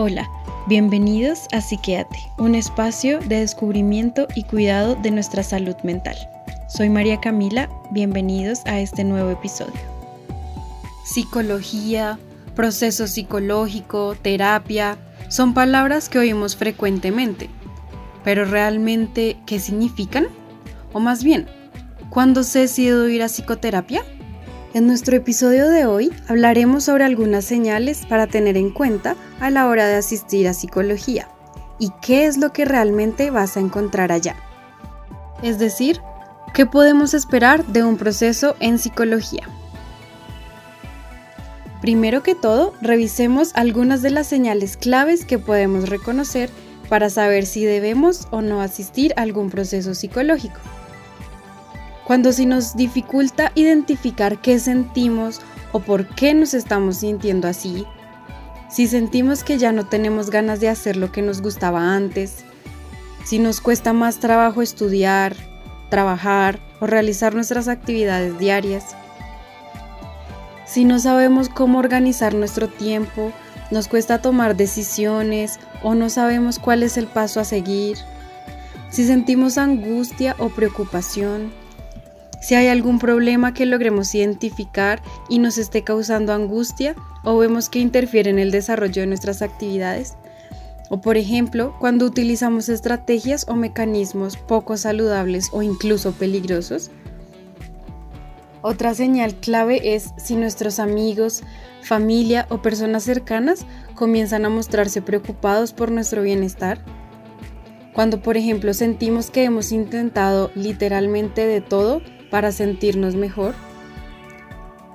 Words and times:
Hola, 0.00 0.30
bienvenidos 0.68 1.48
a 1.50 1.60
Psiqueate, 1.60 2.16
un 2.38 2.54
espacio 2.54 3.18
de 3.18 3.40
descubrimiento 3.40 4.28
y 4.36 4.44
cuidado 4.44 4.94
de 4.94 5.10
nuestra 5.10 5.42
salud 5.42 5.74
mental. 5.82 6.14
Soy 6.68 6.88
María 6.88 7.18
Camila, 7.18 7.68
bienvenidos 7.90 8.60
a 8.66 8.78
este 8.78 9.02
nuevo 9.02 9.30
episodio. 9.30 9.74
Psicología, 11.04 12.16
proceso 12.54 13.08
psicológico, 13.08 14.14
terapia, 14.22 14.98
son 15.26 15.52
palabras 15.52 16.08
que 16.08 16.20
oímos 16.20 16.54
frecuentemente, 16.54 17.50
pero 18.22 18.44
realmente, 18.44 19.36
¿qué 19.46 19.58
significan? 19.58 20.28
O 20.92 21.00
más 21.00 21.24
bien, 21.24 21.48
¿cuándo 22.08 22.44
sé 22.44 22.68
si 22.68 22.86
debo 22.86 23.08
ir 23.08 23.24
a 23.24 23.28
psicoterapia? 23.28 24.04
En 24.74 24.86
nuestro 24.86 25.16
episodio 25.16 25.70
de 25.70 25.86
hoy 25.86 26.12
hablaremos 26.28 26.84
sobre 26.84 27.04
algunas 27.04 27.46
señales 27.46 28.04
para 28.04 28.26
tener 28.26 28.58
en 28.58 28.68
cuenta 28.68 29.16
a 29.40 29.48
la 29.48 29.66
hora 29.66 29.86
de 29.86 29.94
asistir 29.94 30.46
a 30.46 30.52
psicología 30.52 31.26
y 31.78 31.90
qué 32.02 32.26
es 32.26 32.36
lo 32.36 32.52
que 32.52 32.66
realmente 32.66 33.30
vas 33.30 33.56
a 33.56 33.60
encontrar 33.60 34.12
allá. 34.12 34.36
Es 35.42 35.58
decir, 35.58 36.02
qué 36.52 36.66
podemos 36.66 37.14
esperar 37.14 37.64
de 37.64 37.82
un 37.82 37.96
proceso 37.96 38.56
en 38.60 38.78
psicología. 38.78 39.48
Primero 41.80 42.22
que 42.22 42.34
todo, 42.34 42.74
revisemos 42.82 43.52
algunas 43.54 44.02
de 44.02 44.10
las 44.10 44.26
señales 44.26 44.76
claves 44.76 45.24
que 45.24 45.38
podemos 45.38 45.88
reconocer 45.88 46.50
para 46.90 47.08
saber 47.08 47.46
si 47.46 47.64
debemos 47.64 48.28
o 48.30 48.42
no 48.42 48.60
asistir 48.60 49.14
a 49.16 49.22
algún 49.22 49.48
proceso 49.48 49.94
psicológico. 49.94 50.60
Cuando 52.08 52.32
si 52.32 52.46
nos 52.46 52.74
dificulta 52.74 53.52
identificar 53.54 54.40
qué 54.40 54.58
sentimos 54.58 55.42
o 55.72 55.80
por 55.80 56.06
qué 56.06 56.32
nos 56.32 56.54
estamos 56.54 56.96
sintiendo 56.96 57.46
así, 57.46 57.84
si 58.70 58.86
sentimos 58.86 59.44
que 59.44 59.58
ya 59.58 59.72
no 59.72 59.84
tenemos 59.84 60.30
ganas 60.30 60.58
de 60.58 60.70
hacer 60.70 60.96
lo 60.96 61.12
que 61.12 61.20
nos 61.20 61.42
gustaba 61.42 61.94
antes, 61.94 62.46
si 63.26 63.38
nos 63.38 63.60
cuesta 63.60 63.92
más 63.92 64.20
trabajo 64.20 64.62
estudiar, 64.62 65.36
trabajar 65.90 66.60
o 66.80 66.86
realizar 66.86 67.34
nuestras 67.34 67.68
actividades 67.68 68.38
diarias, 68.38 68.96
si 70.64 70.86
no 70.86 70.98
sabemos 71.00 71.50
cómo 71.50 71.78
organizar 71.78 72.32
nuestro 72.32 72.68
tiempo, 72.68 73.32
nos 73.70 73.86
cuesta 73.86 74.22
tomar 74.22 74.56
decisiones 74.56 75.60
o 75.82 75.94
no 75.94 76.08
sabemos 76.08 76.58
cuál 76.58 76.84
es 76.84 76.96
el 76.96 77.06
paso 77.06 77.38
a 77.38 77.44
seguir, 77.44 77.98
si 78.88 79.06
sentimos 79.06 79.58
angustia 79.58 80.34
o 80.38 80.48
preocupación, 80.48 81.52
si 82.40 82.54
hay 82.54 82.68
algún 82.68 82.98
problema 82.98 83.52
que 83.52 83.66
logremos 83.66 84.14
identificar 84.14 85.02
y 85.28 85.38
nos 85.38 85.58
esté 85.58 85.82
causando 85.82 86.32
angustia 86.32 86.94
o 87.24 87.36
vemos 87.36 87.68
que 87.68 87.80
interfiere 87.80 88.30
en 88.30 88.38
el 88.38 88.50
desarrollo 88.50 89.02
de 89.02 89.08
nuestras 89.08 89.42
actividades. 89.42 90.16
O 90.90 91.00
por 91.00 91.16
ejemplo, 91.16 91.74
cuando 91.78 92.06
utilizamos 92.06 92.68
estrategias 92.68 93.46
o 93.48 93.54
mecanismos 93.54 94.36
poco 94.36 94.76
saludables 94.76 95.50
o 95.52 95.62
incluso 95.62 96.12
peligrosos. 96.12 96.90
Otra 98.62 98.94
señal 98.94 99.34
clave 99.34 99.94
es 99.94 100.10
si 100.16 100.34
nuestros 100.34 100.78
amigos, 100.78 101.42
familia 101.82 102.46
o 102.48 102.62
personas 102.62 103.04
cercanas 103.04 103.66
comienzan 103.94 104.44
a 104.44 104.48
mostrarse 104.48 105.02
preocupados 105.02 105.72
por 105.72 105.90
nuestro 105.90 106.22
bienestar. 106.22 106.78
Cuando 107.92 108.22
por 108.22 108.36
ejemplo 108.36 108.74
sentimos 108.74 109.30
que 109.30 109.44
hemos 109.44 109.72
intentado 109.72 110.50
literalmente 110.54 111.46
de 111.46 111.60
todo 111.60 112.00
para 112.30 112.52
sentirnos 112.52 113.14
mejor. 113.14 113.54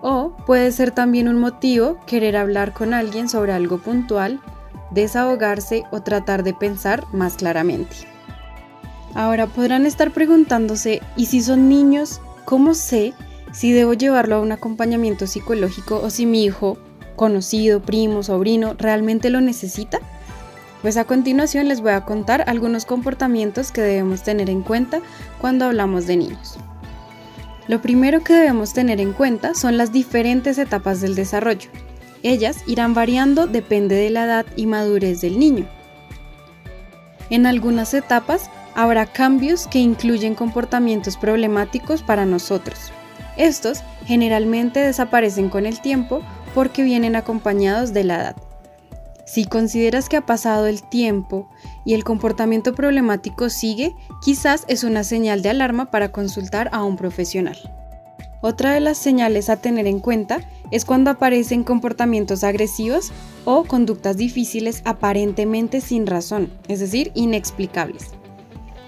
O 0.01 0.35
puede 0.45 0.71
ser 0.71 0.91
también 0.91 1.27
un 1.27 1.37
motivo 1.37 1.97
querer 2.05 2.35
hablar 2.35 2.73
con 2.73 2.93
alguien 2.93 3.29
sobre 3.29 3.53
algo 3.53 3.77
puntual, 3.77 4.41
desahogarse 4.91 5.83
o 5.91 6.01
tratar 6.01 6.43
de 6.43 6.53
pensar 6.53 7.05
más 7.13 7.35
claramente. 7.35 7.95
Ahora 9.15 9.47
podrán 9.47 9.85
estar 9.85 10.11
preguntándose, 10.11 11.01
¿y 11.15 11.27
si 11.27 11.41
son 11.41 11.69
niños, 11.69 12.19
cómo 12.45 12.73
sé 12.73 13.13
si 13.51 13.71
debo 13.71 13.93
llevarlo 13.93 14.35
a 14.35 14.41
un 14.41 14.51
acompañamiento 14.51 15.27
psicológico 15.27 16.01
o 16.03 16.09
si 16.09 16.25
mi 16.25 16.43
hijo, 16.43 16.77
conocido, 17.15 17.81
primo, 17.81 18.23
sobrino, 18.23 18.73
realmente 18.77 19.29
lo 19.29 19.39
necesita? 19.39 19.99
Pues 20.81 20.97
a 20.97 21.05
continuación 21.05 21.69
les 21.69 21.79
voy 21.79 21.91
a 21.91 22.03
contar 22.03 22.43
algunos 22.49 22.85
comportamientos 22.85 23.71
que 23.71 23.81
debemos 23.81 24.23
tener 24.23 24.49
en 24.49 24.63
cuenta 24.63 24.99
cuando 25.39 25.65
hablamos 25.65 26.07
de 26.07 26.17
niños. 26.17 26.57
Lo 27.67 27.81
primero 27.81 28.23
que 28.23 28.33
debemos 28.33 28.73
tener 28.73 28.99
en 28.99 29.13
cuenta 29.13 29.53
son 29.55 29.77
las 29.77 29.91
diferentes 29.91 30.57
etapas 30.57 30.99
del 30.99 31.15
desarrollo. 31.15 31.69
Ellas 32.21 32.63
irán 32.67 32.93
variando 32.93 33.47
depende 33.47 33.95
de 33.95 34.09
la 34.09 34.25
edad 34.25 34.45
y 34.55 34.65
madurez 34.65 35.21
del 35.21 35.39
niño. 35.39 35.65
En 37.29 37.45
algunas 37.45 37.93
etapas 37.93 38.49
habrá 38.75 39.05
cambios 39.05 39.67
que 39.67 39.79
incluyen 39.79 40.35
comportamientos 40.35 41.17
problemáticos 41.17 42.03
para 42.03 42.25
nosotros. 42.25 42.91
Estos 43.37 43.79
generalmente 44.05 44.79
desaparecen 44.79 45.49
con 45.49 45.65
el 45.65 45.81
tiempo 45.81 46.21
porque 46.53 46.83
vienen 46.83 47.15
acompañados 47.15 47.93
de 47.93 48.03
la 48.03 48.15
edad. 48.15 48.52
Si 49.25 49.45
consideras 49.45 50.09
que 50.09 50.17
ha 50.17 50.25
pasado 50.25 50.67
el 50.67 50.83
tiempo 50.83 51.49
y 51.85 51.93
el 51.93 52.03
comportamiento 52.03 52.75
problemático 52.75 53.49
sigue, 53.49 53.95
quizás 54.21 54.65
es 54.67 54.83
una 54.83 55.03
señal 55.03 55.41
de 55.41 55.49
alarma 55.49 55.91
para 55.91 56.11
consultar 56.11 56.69
a 56.73 56.83
un 56.83 56.97
profesional. 56.97 57.57
Otra 58.41 58.73
de 58.73 58.81
las 58.81 58.97
señales 58.97 59.49
a 59.49 59.55
tener 59.55 59.87
en 59.87 60.01
cuenta 60.01 60.41
es 60.69 60.83
cuando 60.83 61.09
aparecen 61.09 61.63
comportamientos 61.63 62.43
agresivos 62.43 63.13
o 63.45 63.63
conductas 63.63 64.17
difíciles 64.17 64.81
aparentemente 64.83 65.79
sin 65.79 66.05
razón, 66.05 66.51
es 66.67 66.81
decir, 66.81 67.11
inexplicables. 67.15 68.09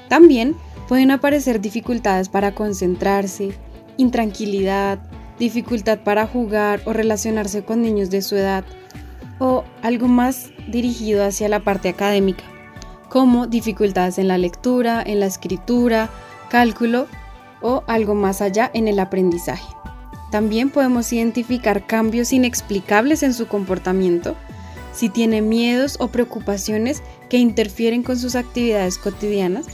También 0.09 0.57
pueden 0.89 1.11
aparecer 1.11 1.61
dificultades 1.61 2.27
para 2.27 2.53
concentrarse, 2.53 3.53
intranquilidad, 3.95 4.99
dificultad 5.39 5.99
para 5.99 6.27
jugar 6.27 6.81
o 6.83 6.91
relacionarse 6.91 7.63
con 7.63 7.81
niños 7.81 8.09
de 8.09 8.21
su 8.21 8.35
edad, 8.35 8.65
o 9.39 9.63
algo 9.81 10.07
más 10.07 10.51
dirigido 10.67 11.25
hacia 11.25 11.49
la 11.49 11.59
parte 11.59 11.89
académica, 11.89 12.43
como 13.09 13.47
dificultades 13.47 14.17
en 14.17 14.27
la 14.27 14.37
lectura, 14.37 15.03
en 15.05 15.19
la 15.19 15.25
escritura, 15.25 16.09
cálculo 16.49 17.07
o 17.61 17.83
algo 17.87 18.15
más 18.15 18.41
allá 18.41 18.69
en 18.73 18.87
el 18.87 18.99
aprendizaje. 18.99 19.67
También 20.31 20.69
podemos 20.69 21.11
identificar 21.13 21.85
cambios 21.85 22.33
inexplicables 22.33 23.23
en 23.23 23.33
su 23.33 23.47
comportamiento, 23.47 24.35
si 24.93 25.09
tiene 25.09 25.41
miedos 25.41 25.97
o 25.99 26.07
preocupaciones 26.07 27.03
que 27.29 27.37
interfieren 27.37 28.03
con 28.03 28.17
sus 28.17 28.35
actividades 28.35 28.97
cotidianas. 28.97 29.65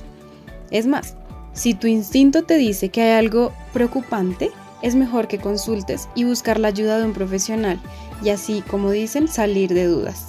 Es 0.72 0.88
más, 0.88 1.16
si 1.54 1.74
tu 1.74 1.88
instinto 1.88 2.44
te 2.44 2.56
dice 2.56 2.90
que 2.90 3.02
hay 3.02 3.12
algo 3.20 3.54
preocupante, 3.74 4.52
es 4.82 4.96
mejor 4.96 5.28
que 5.28 5.40
consultes 5.40 6.10
y 6.16 6.24
buscar 6.24 6.60
la 6.60 6.70
ayuda 6.70 6.98
de 6.98 7.06
un 7.06 7.14
profesional 7.14 7.80
y 8.24 8.30
así, 8.30 8.64
como 8.68 8.92
dicen, 8.92 9.28
salir 9.28 9.74
de 9.74 9.86
dudas. 9.86 10.28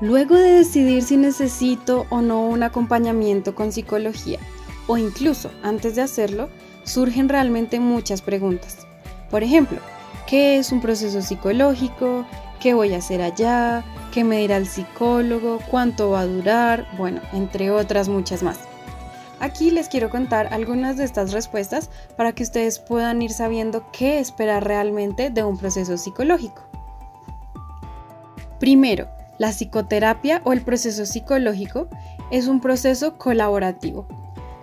Luego 0.00 0.34
de 0.34 0.50
decidir 0.52 1.02
si 1.02 1.16
necesito 1.16 2.06
o 2.08 2.22
no 2.22 2.46
un 2.46 2.62
acompañamiento 2.62 3.54
con 3.54 3.70
psicología, 3.70 4.38
o 4.86 4.96
incluso 4.96 5.50
antes 5.62 5.94
de 5.94 6.02
hacerlo, 6.02 6.48
surgen 6.84 7.28
realmente 7.28 7.80
muchas 7.80 8.22
preguntas. 8.22 8.86
Por 9.30 9.42
ejemplo, 9.42 9.78
¿qué 10.26 10.58
es 10.58 10.72
un 10.72 10.80
proceso 10.80 11.20
psicológico? 11.20 12.24
¿Qué 12.60 12.74
voy 12.74 12.94
a 12.94 12.98
hacer 12.98 13.20
allá? 13.20 13.84
¿Qué 14.12 14.24
me 14.24 14.38
dirá 14.38 14.56
el 14.56 14.66
psicólogo? 14.66 15.60
¿Cuánto 15.70 16.10
va 16.10 16.20
a 16.20 16.26
durar? 16.26 16.88
Bueno, 16.96 17.20
entre 17.32 17.70
otras 17.70 18.08
muchas 18.08 18.42
más. 18.42 18.69
Aquí 19.40 19.70
les 19.70 19.88
quiero 19.88 20.10
contar 20.10 20.52
algunas 20.52 20.98
de 20.98 21.04
estas 21.04 21.32
respuestas 21.32 21.90
para 22.16 22.32
que 22.32 22.42
ustedes 22.42 22.78
puedan 22.78 23.22
ir 23.22 23.32
sabiendo 23.32 23.90
qué 23.90 24.20
esperar 24.20 24.64
realmente 24.64 25.30
de 25.30 25.42
un 25.42 25.56
proceso 25.56 25.96
psicológico. 25.96 26.62
Primero, 28.58 29.08
la 29.38 29.52
psicoterapia 29.52 30.42
o 30.44 30.52
el 30.52 30.60
proceso 30.60 31.06
psicológico 31.06 31.88
es 32.30 32.46
un 32.46 32.60
proceso 32.60 33.16
colaborativo, 33.16 34.06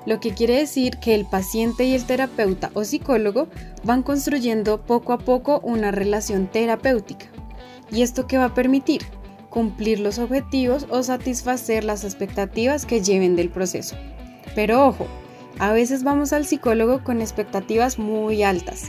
lo 0.08 0.22
que 0.22 0.34
quiere 0.34 0.60
decir 0.60 1.00
que 1.00 1.16
el 1.16 1.26
paciente 1.26 1.84
y 1.84 1.94
el 1.94 2.06
terapeuta 2.06 2.72
o 2.76 2.86
psicólogo 2.86 3.50
van 3.84 4.04
construyendo 4.04 4.82
poco 4.82 5.12
a 5.12 5.18
poco 5.18 5.60
una 5.64 5.92
relación 5.92 6.48
terapéutica. 6.48 7.26
¿Y 7.92 8.04
esto 8.04 8.26
qué 8.26 8.38
va 8.38 8.46
a 8.46 8.54
permitir? 8.54 9.02
Cumplir 9.50 10.00
los 10.00 10.18
objetivos 10.18 10.88
o 10.90 11.04
satisfacer 11.04 11.84
las 11.84 12.06
expectativas 12.06 12.86
que 12.86 13.02
lleven 13.02 13.36
del 13.36 13.50
proceso. 13.50 13.98
Pero 14.58 14.88
ojo, 14.88 15.06
a 15.60 15.72
veces 15.72 16.04
vamos 16.04 16.34
al 16.34 16.48
psicólogo 16.48 17.04
con 17.04 17.22
expectativas 17.22 18.00
muy 18.00 18.42
altas. 18.42 18.86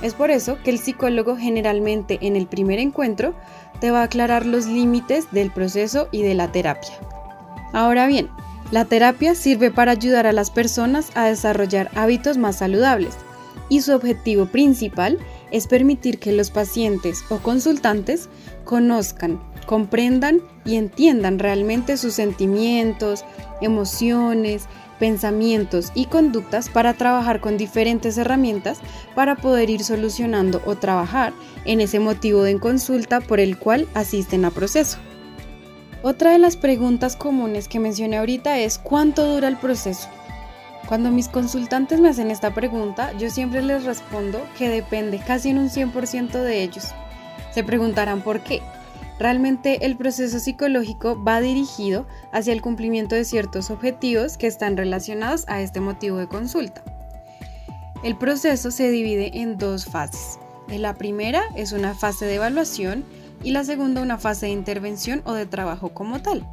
Es 0.00 0.14
por 0.14 0.30
eso 0.30 0.56
que 0.64 0.70
el 0.70 0.78
psicólogo 0.78 1.36
generalmente 1.36 2.18
en 2.22 2.34
el 2.34 2.46
primer 2.46 2.78
encuentro 2.78 3.34
te 3.78 3.90
va 3.90 4.00
a 4.00 4.04
aclarar 4.04 4.46
los 4.46 4.64
límites 4.64 5.30
del 5.30 5.50
proceso 5.50 6.08
y 6.12 6.22
de 6.22 6.32
la 6.32 6.50
terapia. 6.50 6.94
Ahora 7.74 8.06
bien, 8.06 8.30
la 8.70 8.86
terapia 8.86 9.34
sirve 9.34 9.70
para 9.70 9.92
ayudar 9.92 10.26
a 10.26 10.32
las 10.32 10.50
personas 10.50 11.10
a 11.14 11.26
desarrollar 11.26 11.90
hábitos 11.94 12.38
más 12.38 12.56
saludables 12.56 13.14
y 13.68 13.82
su 13.82 13.92
objetivo 13.92 14.46
principal 14.46 15.18
es 15.18 15.22
permitir 15.68 16.18
que 16.18 16.32
los 16.32 16.50
pacientes 16.50 17.24
o 17.28 17.38
consultantes 17.38 18.28
conozcan, 18.64 19.40
comprendan 19.66 20.40
y 20.64 20.76
entiendan 20.76 21.38
realmente 21.38 21.96
sus 21.96 22.14
sentimientos, 22.14 23.24
emociones, 23.60 24.66
pensamientos 24.98 25.90
y 25.94 26.06
conductas 26.06 26.68
para 26.68 26.94
trabajar 26.94 27.40
con 27.40 27.56
diferentes 27.56 28.16
herramientas 28.18 28.78
para 29.14 29.36
poder 29.36 29.68
ir 29.68 29.82
solucionando 29.82 30.62
o 30.64 30.76
trabajar 30.76 31.32
en 31.64 31.80
ese 31.80 31.98
motivo 31.98 32.44
de 32.44 32.58
consulta 32.58 33.20
por 33.20 33.40
el 33.40 33.58
cual 33.58 33.88
asisten 33.94 34.44
a 34.44 34.50
proceso. 34.50 34.98
Otra 36.02 36.32
de 36.32 36.38
las 36.38 36.56
preguntas 36.56 37.16
comunes 37.16 37.68
que 37.68 37.78
mencioné 37.78 38.18
ahorita 38.18 38.58
es 38.58 38.78
¿cuánto 38.78 39.26
dura 39.26 39.48
el 39.48 39.56
proceso? 39.56 40.08
Cuando 40.86 41.10
mis 41.10 41.28
consultantes 41.28 42.00
me 42.00 42.08
hacen 42.08 42.30
esta 42.30 42.52
pregunta, 42.52 43.12
yo 43.12 43.30
siempre 43.30 43.62
les 43.62 43.84
respondo 43.84 44.44
que 44.58 44.68
depende 44.68 45.18
casi 45.18 45.50
en 45.50 45.58
un 45.58 45.70
100% 45.70 46.42
de 46.42 46.62
ellos. 46.62 46.88
Se 47.52 47.64
preguntarán 47.64 48.22
por 48.22 48.40
qué. 48.40 48.60
Realmente 49.18 49.86
el 49.86 49.96
proceso 49.96 50.40
psicológico 50.40 51.22
va 51.22 51.40
dirigido 51.40 52.06
hacia 52.32 52.52
el 52.52 52.60
cumplimiento 52.60 53.14
de 53.14 53.24
ciertos 53.24 53.70
objetivos 53.70 54.36
que 54.36 54.48
están 54.48 54.76
relacionados 54.76 55.44
a 55.48 55.60
este 55.60 55.80
motivo 55.80 56.16
de 56.16 56.26
consulta. 56.26 56.82
El 58.02 58.16
proceso 58.16 58.72
se 58.72 58.90
divide 58.90 59.38
en 59.40 59.58
dos 59.58 59.84
fases. 59.84 60.38
La 60.68 60.94
primera 60.94 61.42
es 61.54 61.72
una 61.72 61.94
fase 61.94 62.24
de 62.24 62.34
evaluación 62.34 63.04
y 63.44 63.52
la 63.52 63.62
segunda 63.64 64.02
una 64.02 64.18
fase 64.18 64.46
de 64.46 64.52
intervención 64.52 65.22
o 65.24 65.34
de 65.34 65.46
trabajo 65.46 65.90
como 65.90 66.20
tal. 66.20 66.44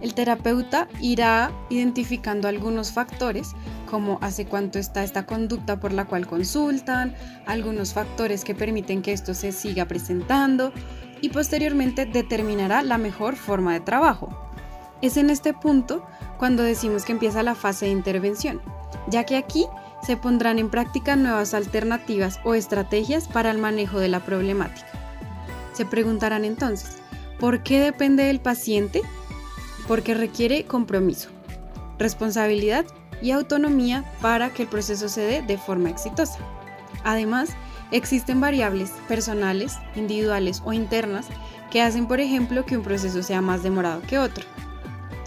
El 0.00 0.14
terapeuta 0.14 0.88
irá 1.00 1.52
identificando 1.70 2.48
algunos 2.48 2.92
factores 2.92 3.52
como 3.88 4.18
hace 4.22 4.44
cuánto 4.44 4.78
está 4.78 5.04
esta 5.04 5.24
conducta 5.24 5.78
por 5.78 5.92
la 5.92 6.04
cual 6.04 6.26
consultan, 6.26 7.14
algunos 7.46 7.94
factores 7.94 8.44
que 8.44 8.54
permiten 8.54 9.02
que 9.02 9.12
esto 9.12 9.34
se 9.34 9.52
siga 9.52 9.86
presentando 9.86 10.72
y 11.20 11.28
posteriormente 11.28 12.06
determinará 12.06 12.82
la 12.82 12.98
mejor 12.98 13.36
forma 13.36 13.72
de 13.72 13.80
trabajo. 13.80 14.28
Es 15.00 15.16
en 15.16 15.30
este 15.30 15.54
punto 15.54 16.04
cuando 16.38 16.62
decimos 16.62 17.04
que 17.04 17.12
empieza 17.12 17.42
la 17.42 17.54
fase 17.54 17.86
de 17.86 17.92
intervención, 17.92 18.60
ya 19.08 19.24
que 19.24 19.36
aquí 19.36 19.66
se 20.02 20.16
pondrán 20.16 20.58
en 20.58 20.70
práctica 20.70 21.16
nuevas 21.16 21.54
alternativas 21.54 22.40
o 22.44 22.54
estrategias 22.54 23.28
para 23.28 23.50
el 23.50 23.58
manejo 23.58 23.98
de 23.98 24.08
la 24.08 24.20
problemática. 24.20 24.86
Se 25.72 25.86
preguntarán 25.86 26.44
entonces, 26.44 26.98
¿por 27.38 27.62
qué 27.62 27.80
depende 27.80 28.24
del 28.24 28.40
paciente? 28.40 29.02
Porque 29.86 30.14
requiere 30.14 30.64
compromiso, 30.64 31.28
responsabilidad 31.98 32.84
y 33.22 33.30
autonomía 33.30 34.04
para 34.20 34.50
que 34.50 34.62
el 34.62 34.68
proceso 34.68 35.08
se 35.08 35.20
dé 35.20 35.42
de 35.42 35.58
forma 35.58 35.90
exitosa. 35.90 36.38
Además, 37.04 37.50
Existen 37.94 38.40
variables 38.40 38.90
personales, 39.06 39.78
individuales 39.94 40.62
o 40.64 40.72
internas 40.72 41.26
que 41.70 41.80
hacen, 41.80 42.08
por 42.08 42.18
ejemplo, 42.18 42.64
que 42.64 42.76
un 42.76 42.82
proceso 42.82 43.22
sea 43.22 43.40
más 43.40 43.62
demorado 43.62 44.02
que 44.02 44.18
otro. 44.18 44.44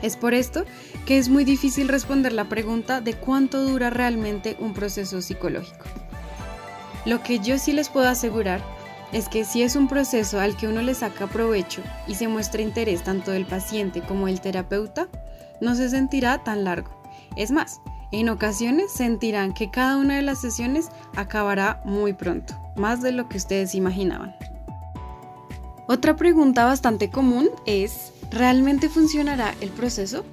Es 0.01 0.17
por 0.17 0.33
esto 0.33 0.65
que 1.05 1.17
es 1.17 1.29
muy 1.29 1.45
difícil 1.45 1.87
responder 1.87 2.33
la 2.33 2.49
pregunta 2.49 2.99
de 2.99 3.13
cuánto 3.13 3.63
dura 3.63 3.89
realmente 3.89 4.57
un 4.59 4.73
proceso 4.73 5.21
psicológico. 5.21 5.85
Lo 7.05 7.23
que 7.23 7.39
yo 7.39 7.57
sí 7.57 7.71
les 7.71 7.87
puedo 7.87 8.09
asegurar 8.09 8.61
es 9.11 9.29
que 9.29 9.45
si 9.45 9.61
es 9.61 9.75
un 9.75 9.87
proceso 9.87 10.39
al 10.39 10.55
que 10.57 10.67
uno 10.67 10.81
le 10.81 10.93
saca 10.93 11.27
provecho 11.27 11.81
y 12.07 12.15
se 12.15 12.27
muestra 12.27 12.61
interés 12.61 13.03
tanto 13.03 13.31
del 13.31 13.45
paciente 13.45 14.01
como 14.01 14.27
del 14.27 14.41
terapeuta, 14.41 15.07
no 15.61 15.75
se 15.75 15.89
sentirá 15.89 16.43
tan 16.43 16.63
largo. 16.63 16.91
Es 17.35 17.51
más, 17.51 17.81
en 18.11 18.29
ocasiones 18.29 18.91
sentirán 18.91 19.53
que 19.53 19.69
cada 19.69 19.97
una 19.97 20.15
de 20.15 20.21
las 20.21 20.39
sesiones 20.41 20.89
acabará 21.15 21.81
muy 21.85 22.13
pronto, 22.13 22.53
más 22.75 23.01
de 23.01 23.11
lo 23.11 23.27
que 23.27 23.37
ustedes 23.37 23.75
imaginaban. 23.75 24.35
Otra 25.87 26.15
pregunta 26.15 26.65
bastante 26.65 27.09
común 27.09 27.49
es, 27.65 28.11
¿realmente 28.29 28.89
funcionará 28.89 29.53
el 29.61 29.69
proceso? 29.69 30.25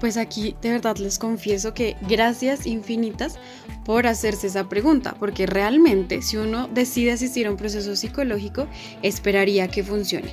Pues 0.00 0.16
aquí 0.16 0.56
de 0.60 0.70
verdad 0.70 0.96
les 0.96 1.18
confieso 1.18 1.74
que 1.74 1.96
gracias 2.08 2.66
infinitas 2.66 3.38
por 3.84 4.06
hacerse 4.06 4.46
esa 4.46 4.68
pregunta, 4.68 5.14
porque 5.18 5.46
realmente 5.46 6.22
si 6.22 6.36
uno 6.36 6.68
decide 6.68 7.12
asistir 7.12 7.46
a 7.46 7.50
un 7.50 7.56
proceso 7.56 7.96
psicológico, 7.96 8.66
esperaría 9.02 9.68
que 9.68 9.84
funcione. 9.84 10.32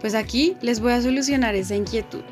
Pues 0.00 0.14
aquí 0.14 0.56
les 0.60 0.80
voy 0.80 0.92
a 0.92 1.02
solucionar 1.02 1.54
esa 1.54 1.76
inquietud. 1.76 2.22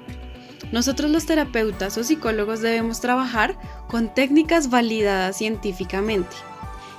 Nosotros 0.72 1.10
los 1.10 1.26
terapeutas 1.26 1.96
o 1.98 2.04
psicólogos 2.04 2.60
debemos 2.60 3.00
trabajar 3.00 3.56
con 3.88 4.12
técnicas 4.12 4.70
validadas 4.70 5.36
científicamente. 5.36 6.34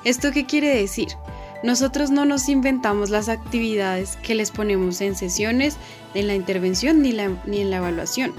¿Esto 0.04 0.32
qué 0.32 0.46
quiere 0.46 0.70
decir? 0.70 1.08
Nosotros 1.64 2.12
no 2.12 2.26
nos 2.26 2.50
inventamos 2.50 3.10
las 3.10 3.30
actividades 3.30 4.18
que 4.18 4.36
les 4.36 4.52
ponemos 4.52 5.00
en 5.02 5.16
sesiones, 5.16 5.78
en 6.14 6.28
la 6.28 6.36
intervención 6.36 7.02
ni, 7.02 7.14
ni 7.46 7.62
en 7.62 7.72
la 7.72 7.78
evaluación. 7.78 8.34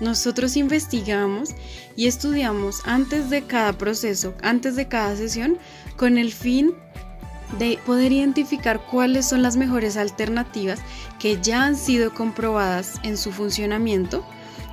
Nosotros 0.00 0.56
investigamos 0.56 1.54
y 1.96 2.06
estudiamos 2.06 2.82
antes 2.84 3.30
de 3.30 3.42
cada 3.42 3.72
proceso, 3.72 4.34
antes 4.42 4.76
de 4.76 4.88
cada 4.88 5.16
sesión, 5.16 5.58
con 5.96 6.18
el 6.18 6.32
fin 6.32 6.74
de 7.58 7.78
poder 7.86 8.12
identificar 8.12 8.80
cuáles 8.84 9.28
son 9.28 9.42
las 9.42 9.56
mejores 9.56 9.96
alternativas 9.96 10.80
que 11.18 11.40
ya 11.40 11.64
han 11.64 11.76
sido 11.76 12.12
comprobadas 12.14 13.00
en 13.02 13.16
su 13.16 13.32
funcionamiento 13.32 14.24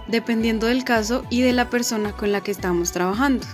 dependiendo 0.08 0.68
del 0.68 0.84
caso 0.84 1.24
y 1.30 1.42
de 1.42 1.54
la 1.54 1.70
persona 1.70 2.12
con 2.12 2.32
la 2.32 2.42
que 2.42 2.52
estamos 2.52 2.92
trabajando. 2.92 3.46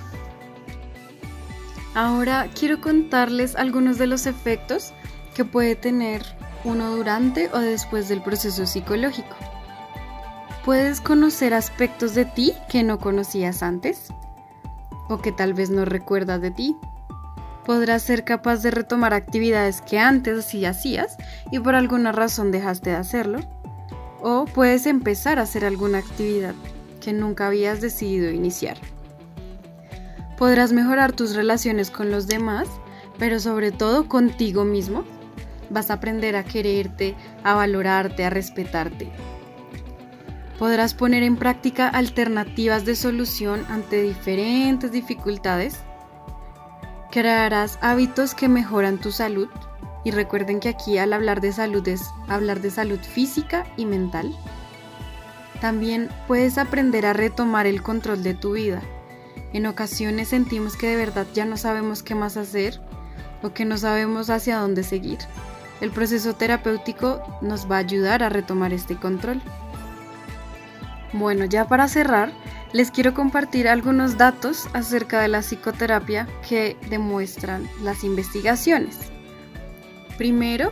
Ahora 1.94 2.50
quiero 2.58 2.80
contarles 2.82 3.56
algunos 3.56 3.98
de 3.98 4.08
los 4.08 4.26
efectos 4.26 4.94
que 5.36 5.46
puede 5.46 5.76
tener 5.76 6.24
uno 6.64 6.96
durante 6.96 7.50
o 7.54 7.60
después 7.60 8.08
del 8.08 8.22
proceso 8.22 8.66
psicológico. 8.66 9.36
Puedes 10.66 11.02
conocer 11.02 11.56
aspectos 11.56 12.14
de 12.14 12.26
ti 12.26 12.54
que 12.70 12.84
no 12.84 13.00
conocías 13.00 13.64
antes 13.64 14.14
o 15.10 15.18
que 15.18 15.32
tal 15.32 15.56
vez 15.56 15.72
no 15.72 15.86
recuerdas 15.86 16.40
de 16.40 16.52
ti. 16.52 16.78
Podrás 17.66 18.04
ser 18.04 18.24
capaz 18.24 18.62
de 18.62 18.70
retomar 18.70 19.14
actividades 19.14 19.82
que 19.82 19.98
antes 19.98 20.46
sí 20.46 20.66
hacías 20.66 21.18
y 21.52 21.60
por 21.60 21.74
alguna 21.74 22.12
razón 22.12 22.52
dejaste 22.52 22.92
de 22.92 22.96
hacerlo 22.98 23.40
o 24.22 24.46
puedes 24.46 24.86
empezar 24.86 25.40
a 25.40 25.44
hacer 25.44 25.66
alguna 25.66 25.98
actividad 25.98 26.54
que 27.00 27.12
nunca 27.12 27.48
habías 27.48 27.82
decidido 27.82 28.30
iniciar. 28.30 28.78
Podrás 30.38 30.74
mejorar 30.74 31.12
tus 31.12 31.36
relaciones 31.36 31.90
con 31.90 32.12
los 32.12 32.28
demás, 32.28 32.68
pero 33.18 33.40
sobre 33.40 33.72
todo 33.72 34.08
contigo 34.08 34.64
mismo. 34.64 35.04
Vas 35.72 35.90
a 35.90 35.96
aprender 35.96 36.36
a 36.36 36.44
quererte, 36.44 37.16
a 37.44 37.56
valorarte, 37.56 38.26
a 38.26 38.30
respetarte. 38.30 39.12
Podrás 40.62 40.94
poner 40.94 41.24
en 41.24 41.38
práctica 41.38 41.88
alternativas 41.88 42.86
de 42.86 42.96
solución 42.96 43.66
ante 43.68 44.04
diferentes 44.04 44.92
dificultades. 44.92 45.78
Crearás 47.10 47.80
hábitos 47.82 48.36
que 48.36 48.48
mejoran 48.48 49.00
tu 49.00 49.12
salud 49.12 49.48
y 50.04 50.12
recuerden 50.12 50.60
que 50.60 50.70
aquí 50.70 51.00
al 51.00 51.14
hablar 51.14 51.42
de 51.42 51.52
salud 51.52 51.88
es 51.88 52.04
hablar 52.28 52.62
de 52.62 52.70
salud 52.70 53.00
física 53.00 53.66
y 53.76 53.88
mental. 53.88 54.38
También 55.62 56.10
puedes 56.28 56.60
aprender 56.60 57.08
a 57.08 57.14
retomar 57.14 57.66
el 57.66 57.82
control 57.82 58.22
de 58.22 58.36
tu 58.36 58.52
vida. 58.52 58.84
En 59.54 59.66
ocasiones 59.66 60.28
sentimos 60.28 60.78
que 60.78 60.90
de 60.90 60.96
verdad 60.96 61.26
ya 61.34 61.46
no 61.46 61.58
sabemos 61.58 62.04
qué 62.04 62.14
más 62.14 62.38
hacer 62.38 62.80
o 63.42 63.52
que 63.52 63.66
no 63.66 63.80
sabemos 63.80 64.30
hacia 64.30 64.60
dónde 64.60 64.84
seguir. 64.84 65.18
El 65.82 65.90
proceso 65.90 66.36
terapéutico 66.36 67.24
nos 67.42 67.66
va 67.66 67.78
a 67.78 67.80
ayudar 67.80 68.22
a 68.22 68.30
retomar 68.30 68.74
este 68.74 68.96
control. 68.96 69.42
Bueno, 71.14 71.46
ya 71.46 71.68
para 71.68 71.88
cerrar, 71.88 72.32
les 72.72 72.90
quiero 72.90 73.14
compartir 73.14 73.68
algunos 73.68 74.18
datos 74.18 74.68
acerca 74.74 75.20
de 75.22 75.28
la 75.28 75.42
psicoterapia 75.42 76.28
que 76.48 76.78
demuestran 76.90 77.70
las 77.84 78.04
investigaciones. 78.04 78.98
Primero, 80.18 80.72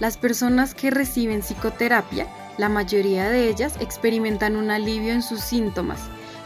las 0.00 0.16
personas 0.16 0.74
que 0.74 0.90
reciben 0.90 1.40
psicoterapia, 1.40 2.26
la 2.58 2.68
mayoría 2.68 3.28
de 3.28 3.48
ellas 3.48 3.74
experimentan 3.80 4.56
un 4.56 4.70
alivio 4.70 5.12
en 5.12 5.22
sus 5.22 5.40
síntomas 5.40 6.00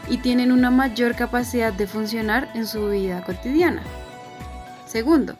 y 0.07 0.17
tienen 0.17 0.51
una 0.51 0.69
mayor 0.69 1.15
capacidad 1.15 1.73
de 1.73 1.87
funcionar 1.87 2.51
en 2.53 2.67
su 2.67 2.89
vida 2.89 3.23
cotidiana. 3.23 3.81
Segundo, 4.85 5.35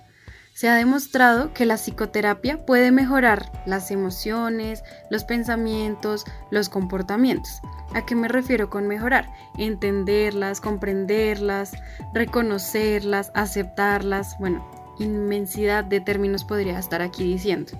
se 0.53 0.67
ha 0.67 0.75
demostrado 0.75 1.53
que 1.53 1.65
la 1.65 1.77
psicoterapia 1.77 2.65
puede 2.65 2.91
mejorar 2.91 3.51
las 3.65 3.89
emociones, 3.89 4.83
los 5.09 5.23
pensamientos, 5.23 6.25
los 6.51 6.69
comportamientos. 6.69 7.61
¿A 7.93 8.05
qué 8.05 8.15
me 8.15 8.27
refiero 8.27 8.69
con 8.69 8.87
mejorar? 8.87 9.31
Entenderlas, 9.57 10.61
comprenderlas, 10.61 11.71
reconocerlas, 12.13 13.31
aceptarlas, 13.33 14.37
bueno, 14.39 14.69
inmensidad 14.99 15.83
de 15.83 16.01
términos 16.01 16.43
podría 16.43 16.77
estar 16.79 17.01
aquí 17.01 17.23
diciendo. 17.23 17.71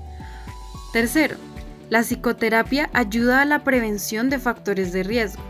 Tercero, 0.94 1.36
la 1.90 2.04
psicoterapia 2.04 2.90
ayuda 2.94 3.42
a 3.42 3.46
la 3.46 3.64
prevención 3.64 4.30
de 4.30 4.40
factores 4.40 4.94
de 4.94 5.04
riesgo. 5.04 5.44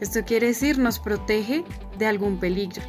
Esto 0.00 0.24
quiere 0.24 0.48
decir 0.48 0.78
nos 0.78 0.98
protege 0.98 1.64
de 1.98 2.06
algún 2.06 2.38
peligro. 2.38 2.82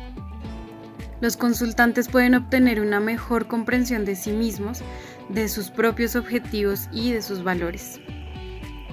Los 1.22 1.38
consultantes 1.38 2.10
pueden 2.10 2.36
obtener 2.36 2.82
una 2.82 3.00
mejor 3.00 3.48
comprensión 3.48 4.06
de 4.06 4.16
sí 4.16 4.32
mismos, 4.32 4.82
de 5.30 5.48
sus 5.48 5.70
propios 5.70 6.16
objetivos 6.16 6.90
y 6.92 7.12
de 7.12 7.22
sus 7.22 7.44
valores. 7.44 8.02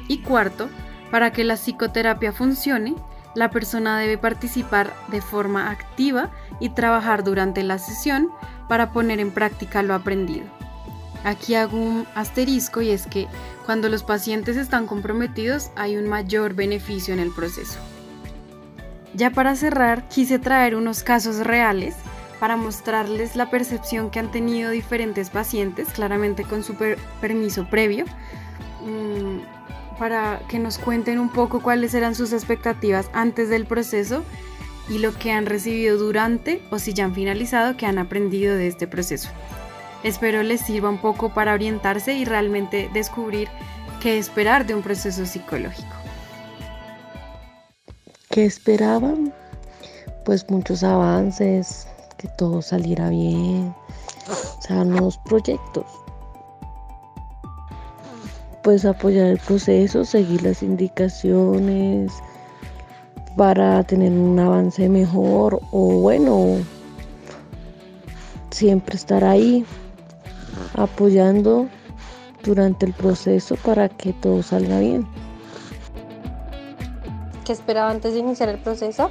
Y 0.09 0.19
cuarto, 0.19 0.69
para 1.11 1.33
que 1.33 1.43
la 1.43 1.57
psicoterapia 1.57 2.33
funcione, 2.33 2.95
la 3.35 3.51
persona 3.51 3.99
debe 3.99 4.19
participar 4.19 4.93
de 5.11 5.23
forma 5.23 5.71
activa 5.71 6.31
y 6.61 6.71
trabajar 6.71 7.25
durante 7.25 7.63
la 7.63 7.79
sesión 7.79 8.31
para 8.69 8.93
poner 8.93 9.21
en 9.21 9.31
práctica 9.31 9.83
lo 9.83 9.95
aprendido. 9.95 10.47
Aquí 11.25 11.55
hago 11.55 11.79
un 11.79 12.07
asterisco 12.15 12.81
y 12.81 12.91
es 12.91 13.07
que 13.07 13.27
cuando 13.67 13.89
los 13.89 14.03
pacientes 14.03 14.57
están 14.57 14.87
comprometidos 14.87 15.71
hay 15.77 15.97
un 15.97 16.09
mayor 16.09 16.55
beneficio 16.55 17.15
en 17.15 17.21
el 17.21 17.33
proceso. 17.33 17.79
Ya 19.15 19.31
para 19.31 19.57
cerrar, 19.57 20.09
quise 20.09 20.39
traer 20.39 20.77
unos 20.77 21.03
casos 21.03 21.39
reales 21.39 21.97
para 22.41 22.57
mostrarles 22.57 23.37
la 23.37 23.51
percepción 23.51 24.11
que 24.11 24.19
han 24.19 24.31
tenido 24.31 24.71
diferentes 24.71 25.31
pacientes, 25.31 25.89
claramente 25.89 26.45
con 26.45 26.63
su 26.63 26.75
permiso 27.21 27.69
previo, 27.69 28.05
mm, 28.85 29.99
para 29.99 30.41
que 30.49 30.59
nos 30.59 30.79
cuenten 30.79 31.19
un 31.19 31.31
poco 31.31 31.61
cuáles 31.61 31.95
eran 31.95 32.15
sus 32.15 32.33
expectativas 32.33 33.11
antes 33.13 33.49
del 33.49 33.67
proceso 33.67 34.23
y 34.89 34.99
lo 34.99 35.13
que 35.15 35.33
han 35.33 35.47
recibido 35.47 35.99
durante 35.99 36.63
o 36.71 36.79
si 36.79 36.95
ya 36.95 37.05
han 37.05 37.15
finalizado 37.15 37.77
que 37.77 37.87
han 37.87 37.99
aprendido 37.99 38.55
de 38.55 38.69
este 38.69 38.87
proceso. 38.87 39.29
Espero 40.05 40.43
les 40.43 40.61
sirva 40.61 40.89
un 40.89 40.99
poco 40.99 41.35
para 41.35 41.55
orientarse 41.55 42.15
y 42.15 42.25
realmente 42.25 42.89
descubrir 42.95 43.49
qué 44.01 44.19
esperar 44.19 44.65
de 44.65 44.75
un 44.75 44.83
proceso 44.83 45.27
psicológico. 45.27 45.89
¿Qué 48.31 48.45
esperaban? 48.45 49.33
Pues 50.25 50.49
muchos 50.49 50.85
avances, 50.85 51.89
que 52.19 52.29
todo 52.29 52.61
saliera 52.61 53.09
bien, 53.09 53.75
o 54.29 54.63
sea, 54.63 54.85
nuevos 54.85 55.19
proyectos. 55.19 55.87
Pues 58.63 58.85
apoyar 58.85 59.29
el 59.29 59.39
proceso, 59.39 60.05
seguir 60.05 60.43
las 60.43 60.63
indicaciones 60.63 62.13
para 63.37 63.83
tener 63.85 64.11
un 64.13 64.39
avance 64.39 64.89
mejor 64.89 65.61
o 65.71 66.01
bueno, 66.01 66.57
siempre 68.51 68.97
estar 68.97 69.23
ahí 69.23 69.65
apoyando 70.75 71.69
durante 72.43 72.87
el 72.87 72.93
proceso 72.95 73.55
para 73.57 73.89
que 73.89 74.13
todo 74.13 74.43
salga 74.43 74.81
bien. 74.81 75.07
¿Qué 77.45 77.53
esperaba 77.53 77.91
antes 77.91 78.13
de 78.13 78.19
iniciar 78.19 78.49
el 78.49 78.59
proceso? 78.59 79.09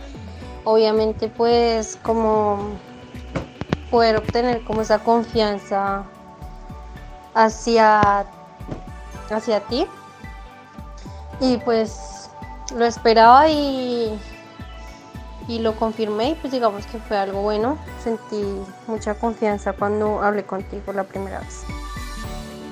Obviamente 0.65 1.29
pues 1.29 1.97
como 2.03 2.59
poder 3.89 4.17
obtener 4.17 4.63
como 4.63 4.81
esa 4.81 4.99
confianza 4.99 6.03
hacia, 7.33 8.25
hacia 9.29 9.59
ti. 9.61 9.85
Y 11.39 11.57
pues 11.57 12.29
lo 12.75 12.85
esperaba 12.85 13.49
y, 13.49 14.19
y 15.47 15.59
lo 15.59 15.75
confirmé 15.75 16.31
y 16.31 16.35
pues 16.35 16.51
digamos 16.51 16.85
que 16.87 16.97
fue 16.99 17.17
algo 17.17 17.41
bueno. 17.41 17.77
Sentí 18.03 18.43
mucha 18.87 19.13
confianza 19.15 19.73
cuando 19.73 20.21
hablé 20.21 20.43
contigo 20.43 20.93
la 20.93 21.03
primera 21.03 21.39
vez. 21.39 21.63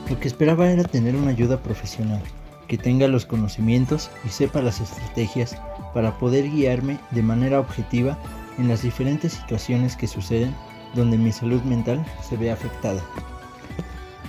Lo 0.09 0.19
que 0.19 0.27
esperaba 0.27 0.69
era 0.69 0.83
tener 0.83 1.15
una 1.15 1.31
ayuda 1.31 1.57
profesional, 1.57 2.21
que 2.67 2.77
tenga 2.77 3.07
los 3.07 3.25
conocimientos 3.25 4.09
y 4.23 4.29
sepa 4.29 4.61
las 4.61 4.79
estrategias 4.79 5.57
para 5.93 6.11
poder 6.17 6.49
guiarme 6.49 6.99
de 7.11 7.23
manera 7.23 7.59
objetiva 7.59 8.17
en 8.57 8.67
las 8.67 8.81
diferentes 8.81 9.33
situaciones 9.33 9.95
que 9.95 10.07
suceden 10.07 10.55
donde 10.95 11.17
mi 11.17 11.31
salud 11.31 11.61
mental 11.63 12.05
se 12.27 12.37
ve 12.37 12.51
afectada. 12.51 13.03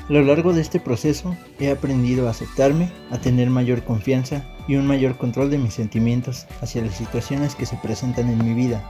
A 0.08 0.12
lo 0.12 0.23
largo 0.23 0.52
de 0.52 0.61
este 0.61 0.78
proceso 0.78 1.37
he 1.58 1.70
aprendido 1.70 2.28
a 2.28 2.30
aceptarme, 2.30 2.92
a 3.11 3.18
tener 3.18 3.50
mayor 3.50 3.82
confianza 3.82 4.44
y 4.68 4.76
un 4.76 4.87
mayor 4.87 5.16
control 5.16 5.50
de 5.50 5.58
mis 5.58 5.75
sentimientos 5.75 6.46
hacia 6.61 6.82
las 6.82 6.94
situaciones 6.94 7.54
que 7.54 7.66
se 7.66 7.76
presentan 7.76 8.28
en 8.28 8.44
mi 8.44 8.54
vida. 8.54 8.88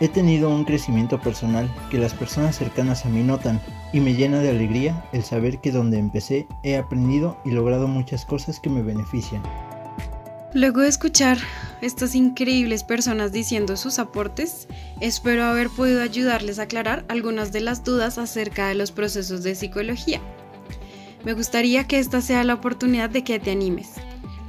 He 0.00 0.08
tenido 0.08 0.50
un 0.50 0.64
crecimiento 0.64 1.20
personal 1.20 1.72
que 1.90 1.98
las 1.98 2.12
personas 2.12 2.56
cercanas 2.56 3.06
a 3.06 3.08
mí 3.08 3.22
notan 3.22 3.60
y 3.92 4.00
me 4.00 4.14
llena 4.14 4.40
de 4.40 4.50
alegría 4.50 5.04
el 5.12 5.22
saber 5.22 5.60
que 5.60 5.70
donde 5.70 5.98
empecé 5.98 6.48
he 6.64 6.76
aprendido 6.76 7.36
y 7.44 7.52
logrado 7.52 7.86
muchas 7.86 8.24
cosas 8.24 8.58
que 8.58 8.70
me 8.70 8.82
benefician. 8.82 9.42
Luego 10.54 10.82
de 10.82 10.88
escuchar 10.88 11.38
estas 11.80 12.14
increíbles 12.14 12.84
personas 12.84 13.32
diciendo 13.32 13.78
sus 13.78 13.98
aportes, 13.98 14.68
espero 15.00 15.44
haber 15.44 15.70
podido 15.70 16.02
ayudarles 16.02 16.58
a 16.58 16.64
aclarar 16.64 17.06
algunas 17.08 17.52
de 17.52 17.62
las 17.62 17.84
dudas 17.84 18.18
acerca 18.18 18.68
de 18.68 18.74
los 18.74 18.92
procesos 18.92 19.42
de 19.42 19.54
psicología. 19.54 20.20
Me 21.24 21.32
gustaría 21.32 21.86
que 21.86 21.98
esta 21.98 22.20
sea 22.20 22.44
la 22.44 22.52
oportunidad 22.52 23.08
de 23.08 23.24
que 23.24 23.40
te 23.40 23.50
animes. 23.50 23.92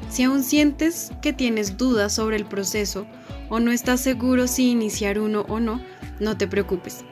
Si 0.09 0.23
aún 0.23 0.43
sientes 0.43 1.11
que 1.21 1.31
tienes 1.31 1.77
dudas 1.77 2.13
sobre 2.13 2.35
el 2.35 2.45
proceso 2.45 3.07
o 3.49 3.61
no 3.61 3.71
estás 3.71 4.01
seguro 4.01 4.47
si 4.47 4.71
iniciar 4.71 5.19
uno 5.19 5.45
o 5.47 5.61
no, 5.61 5.81
no 6.19 6.37
te 6.37 6.47
preocupes. 6.47 7.05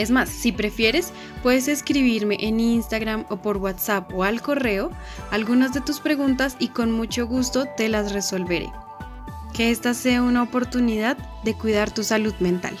Es 0.00 0.10
más, 0.10 0.30
si 0.30 0.50
prefieres, 0.50 1.12
puedes 1.42 1.68
escribirme 1.68 2.38
en 2.40 2.58
Instagram 2.58 3.26
o 3.28 3.36
por 3.36 3.58
WhatsApp 3.58 4.10
o 4.14 4.24
al 4.24 4.40
correo 4.40 4.90
algunas 5.30 5.74
de 5.74 5.82
tus 5.82 6.00
preguntas 6.00 6.56
y 6.58 6.68
con 6.68 6.90
mucho 6.90 7.26
gusto 7.26 7.66
te 7.76 7.90
las 7.90 8.12
resolveré. 8.12 8.72
Que 9.52 9.70
esta 9.70 9.92
sea 9.92 10.22
una 10.22 10.42
oportunidad 10.42 11.18
de 11.44 11.52
cuidar 11.52 11.90
tu 11.90 12.02
salud 12.02 12.32
mental. 12.40 12.78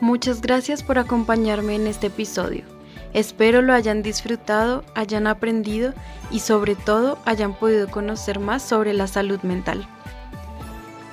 Muchas 0.00 0.40
gracias 0.40 0.82
por 0.82 0.98
acompañarme 0.98 1.74
en 1.74 1.86
este 1.86 2.06
episodio. 2.06 2.64
Espero 3.12 3.60
lo 3.60 3.74
hayan 3.74 4.02
disfrutado, 4.02 4.86
hayan 4.94 5.26
aprendido 5.26 5.92
y 6.30 6.40
sobre 6.40 6.76
todo 6.76 7.18
hayan 7.26 7.52
podido 7.52 7.90
conocer 7.90 8.38
más 8.38 8.62
sobre 8.62 8.94
la 8.94 9.06
salud 9.06 9.42
mental. 9.42 9.86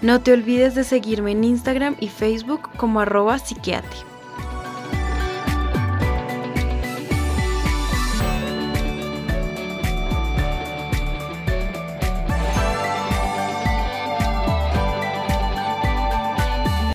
No 0.01 0.21
te 0.21 0.31
olvides 0.31 0.75
de 0.75 0.83
seguirme 0.83 1.31
en 1.31 1.43
Instagram 1.43 1.95
y 1.99 2.09
Facebook 2.09 2.69
como 2.77 2.99
arroba 2.99 3.39
psiquiatri. 3.39 3.97